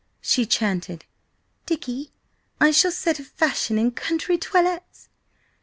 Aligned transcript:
she 0.19 0.47
chanted. 0.47 1.05
"Dicky, 1.67 2.11
I 2.59 2.71
shall 2.71 2.89
set 2.89 3.19
a 3.19 3.23
fashion 3.23 3.77
in 3.77 3.91
country 3.91 4.35
toilettes!" 4.35 5.09